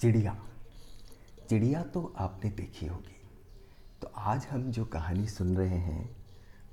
[0.00, 0.42] चिड़िया।
[1.48, 3.16] चिड़िया तो आपने देखी होगी।
[4.02, 6.16] तो आज हम जो कहानी सुन रहे हैं,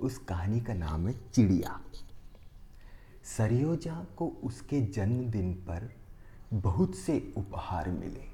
[0.00, 1.80] उस कहानी का नाम है चिड़िया।
[3.24, 5.96] सरियोजा को उसके जन्मदिन पर
[6.52, 8.24] बहुत से उपहार मिले।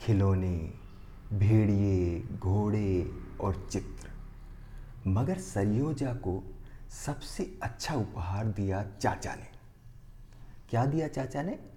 [0.00, 0.74] खिलौने,
[1.32, 3.10] भेड़िए, घोड़े
[3.40, 4.10] और चित्र।
[5.06, 6.54] मगर सरियोजा को
[6.90, 9.48] सबसे अच्छा उपहार दिया चाचा ने।
[10.68, 11.71] क्या दिया चाचा ने?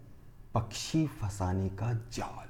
[0.56, 2.50] पक्षी फंसाने का जाल।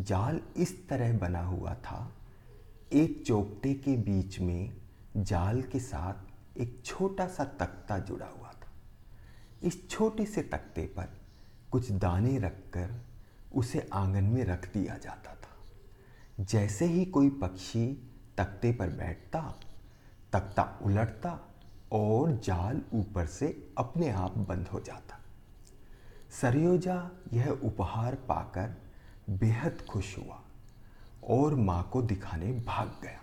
[0.00, 2.12] जाल इस तरह बना हुआ था,
[2.92, 4.76] एक चौकटे के बीच में
[5.16, 6.14] जाल के साथ
[6.58, 8.68] एक छोटा सा तख्ता जुड़ा हुआ था।
[9.62, 11.20] इस छोटे से तख्ते पर
[11.72, 13.00] कुछ दाने रखकर
[13.54, 15.56] उसे आँगन में रख दिया जाता था।
[16.44, 19.60] जैसे ही कोई पक्षी तख्ते पर बैठता,
[20.32, 21.54] तख्ता उलटता
[21.92, 25.20] और जाल ऊपर से अपने आप बंद हो जाता।
[26.40, 28.74] सरयोजा यह उपहार पाकर
[29.30, 30.42] बेहद खुश हुआ
[31.28, 33.20] और माँ को दिखाने भाग गया।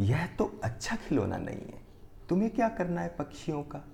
[0.00, 1.80] यह तो अच्छा खिलौना नहीं है।
[2.28, 3.84] तुम्हें क्या करना है पक्षियों का?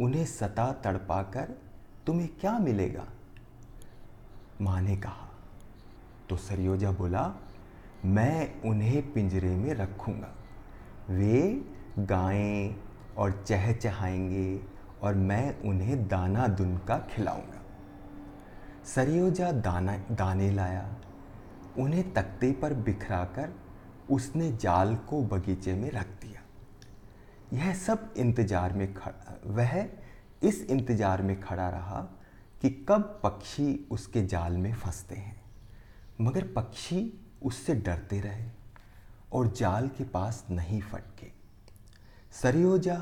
[0.00, 1.62] उन्हें सता तड़पाकर
[2.06, 3.06] तुम्हें क्या मिलेगा?
[4.60, 5.30] माँ ने कहा
[6.28, 7.34] तो सरयोजा बोला,
[8.04, 10.34] मैं उन्हें पिंजरे में रखूँगा।
[11.10, 11.64] वे
[11.98, 12.76] गाएँ
[13.16, 17.62] और चहचहाएँगे और मैं उन्हें दाना दुन का खिलाऊँगा।
[18.84, 20.88] सरियोजा दाना, दाने लाया,
[21.78, 23.52] उन्हें तख्ते पर बिखराकर
[24.10, 26.42] उसने जाल को बगीचे में रख दिया।
[27.52, 29.88] यह सब इंतज़ार में खड़ा, वह
[30.42, 32.00] इस इंतज़ार में खड़ा रहा
[32.62, 35.40] कि कब पक्षी उसके जाल में फंसते हैं।
[36.20, 37.00] मगर पक्षी
[37.42, 38.50] उससे डरते रहे
[39.32, 41.30] और जाल के पास नहीं फटके।
[42.32, 42.96] सरियोजा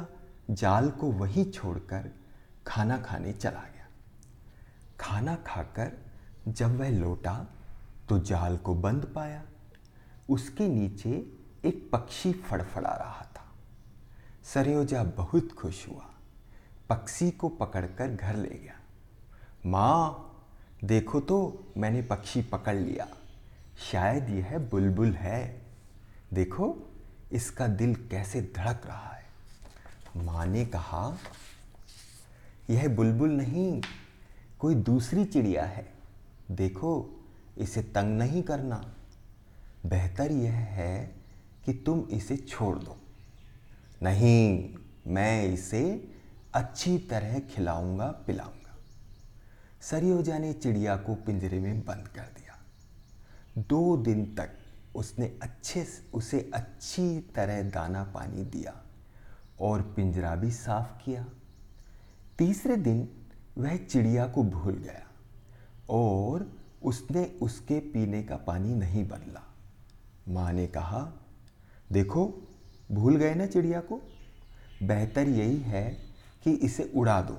[0.51, 2.11] जाल को वहीं छोड़कर
[2.67, 3.87] खाना खाने चला गया।
[5.01, 5.93] खाना खाकर
[6.49, 7.47] जब वह लौटा
[8.09, 9.43] तो जाल को बंद पाया।
[10.31, 11.33] उसके नीचे
[11.65, 13.53] एक पक्षी फड़फड़ा रहा था।
[14.45, 16.11] सरयोजा बहुत खुश हुआ।
[16.89, 18.81] पक्षी को पकड़कर घर ले गया।
[19.67, 20.31] माँ,
[20.85, 23.07] देखो तो मैंने पक्षी पकड़ लिया।
[23.93, 25.67] शायद यह बुलबुल है।
[26.33, 26.91] देखो,
[27.33, 29.24] इसका दिल कैसे धड़क रहा है।
[30.17, 31.19] माँ ने कहा,
[32.71, 33.83] यह बुलबुल नहीं,
[34.59, 35.95] कोई दूसरी चिड़िया है।
[36.51, 37.21] देखो,
[37.59, 38.95] इसे तंग नहीं करना।
[39.87, 41.15] बेहतर यह है
[41.65, 42.97] कि तुम इसे छोड़ दो।
[44.03, 44.75] नहीं,
[45.07, 46.15] मैं इसे
[46.55, 48.77] अच्छी तरह खिलाऊँगा, पिलाऊँगा।
[49.81, 52.59] सरियोजा ने चिड़िया को पिंजरे में बंद कर दिया।
[53.59, 54.51] दो दिन तक
[54.97, 58.84] उसने अच्छे उसे अच्छी तरह दाना पानी दिया।
[59.61, 61.27] और पिंजरा भी साफ़ किया।
[62.39, 63.09] तीसरे दिन
[63.59, 65.07] वह चिड़िया को भूल गया
[65.91, 69.43] और उसने उसके पीने का पानी नहीं बदला।
[70.29, 71.13] माँ ने कहा,
[71.93, 72.35] देखो,
[72.93, 74.01] भूल गए ना चिड़िया को?
[74.83, 75.99] बेहतर यही है
[76.45, 77.39] कि इसे उड़ा दो।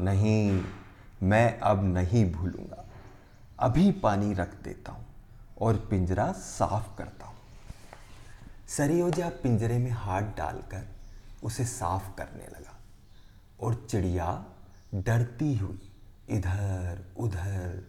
[0.00, 0.64] नहीं,
[1.22, 2.84] मैं अब नहीं भूलूँगा।
[3.58, 5.06] अभी पानी रख देता हूँ
[5.60, 7.36] और पिंजरा साफ़ करता हूँ।
[8.68, 10.97] सरियोजा पिंजरे में हाथ डालकर
[11.42, 12.76] उसे साफ़ करने लगा
[13.60, 14.44] और चिड़िया
[14.94, 15.90] डरती हुई
[16.30, 17.82] इधर उधर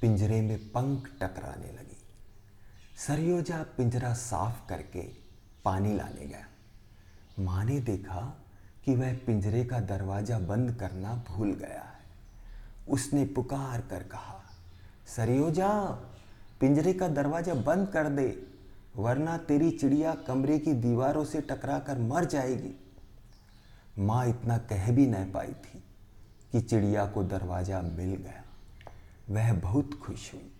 [0.00, 1.96] पिंजरे में पंख टकराने लगी।
[2.98, 5.02] सरयोजा पिंजरा साफ़ करके
[5.64, 6.46] पानी लाने गया।
[7.40, 8.20] माँ ने देखा
[8.84, 12.04] कि वह पिंजरे का दरवाज़ा बंद करना भूल गया है।
[12.88, 14.40] उसने पुकार कर कहा,
[15.06, 15.68] सरयोजा,
[16.60, 18.28] पिंजरे का दरवाज़ा बंद कर दे,
[18.96, 22.74] वरना तेरी चिड़िया कमरे की दीवारों से टकरा कर मर जाएगी।
[23.98, 25.82] माँ इतना कह भी नहीं पाई थी
[26.52, 28.42] कि चिड़िया को दरवाज़ा मिल गया।
[29.30, 30.50] वह बहुत खुश हुई।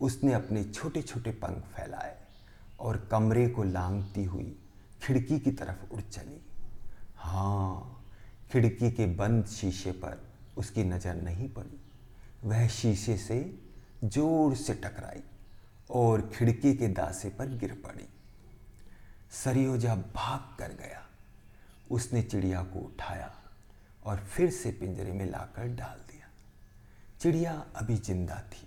[0.00, 2.16] उसने अपने छोटे छोटे पंख फैलाए
[2.80, 4.56] और कमरे को लांगती हुई
[5.02, 6.40] खिड़की की तरफ़ उड़ चली।
[7.16, 8.04] हाँ
[8.52, 10.22] खिड़की के बंद शीशे पर
[10.58, 11.80] उसकी नज़र नहीं पड़ी।
[12.44, 13.38] वह शीशे से
[14.04, 15.22] ज़ोर से टकराई
[15.90, 18.08] और खिड़की के दासे पर गिर पड़ी।
[19.34, 21.01] सरियोजा भाग कर गया।
[21.92, 23.30] उसने चिड़िया को उठाया
[24.04, 26.28] और फिर से पिंजरे में लाकर डाल दिया।
[27.20, 28.66] चिड़िया अभी ज़िंदा थी,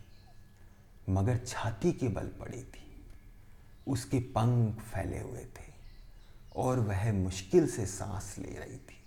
[1.10, 2.84] मगर छाती के बल पड़ी थी।
[3.88, 5.74] उसके पंख फैले हुए थे
[6.56, 9.00] और वह मुश्किल से सांस ले रही थी।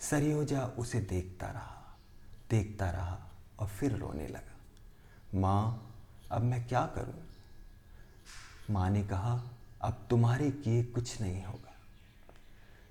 [0.00, 1.72] सरयोजा उसे देखता रहा
[2.50, 3.18] देखता रहा
[3.58, 5.92] और फिर रोने लगा। माँ,
[6.30, 7.22] अब मैं क्या करूँ?
[8.70, 9.32] माँ ने कहा,
[9.80, 11.65] अब तुम्हारे किए कुछ नहीं होगा।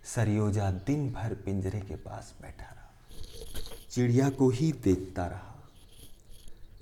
[0.05, 2.93] सरयोजा दिन भर पिंजरे के पास बैठा रहा।
[3.89, 5.69] चिड़िया को ही देखता रहा।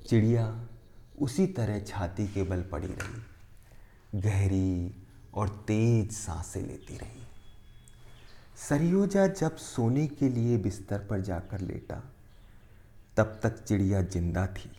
[0.07, 0.67] चिड़िया
[1.19, 4.95] उसी तरह छाती के बल पड़ी रही। गहरी
[5.33, 7.23] और तेज साँसें लेती रही।
[8.69, 12.03] सरयोजा जब सोने के लिए बिस्तर पर जाकर लेटा,
[13.17, 14.71] तब तक चिड़िया ज़िंदा थी।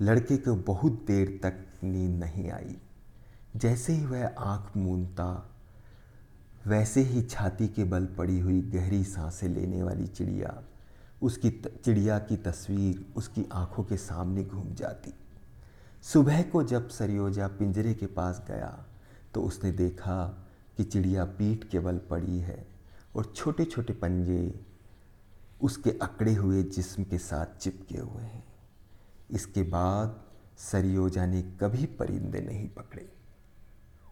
[0.00, 2.76] लड़के को बहुत देर तक नींद नहीं आई।
[3.56, 5.51] जैसे ही वह आँख मूंदता
[6.66, 10.62] वैसे ही छाती के बल पड़ी हुई गहरी साँसें लेने वाली चिड़िया,
[11.22, 11.50] उसकी
[11.84, 15.12] चिड़िया की तस्वीर उसकी आँखों के सामने घूम जाती।
[16.04, 18.86] सुबह को जब सरयोजा पिंजरे के पास गया
[19.34, 20.24] तो उसने देखा
[20.76, 22.66] कि चिड़िया पीठ के बल पड़ी है
[23.16, 24.60] और छोटे छोटे पंजे
[25.62, 28.44] उसके अकड़े हुए जिस्म के साथ चिपके हुए हैं।
[29.30, 30.20] इसके बाद
[30.60, 33.08] सरयोजा ने कभी परिंदे नहीं पकड़े।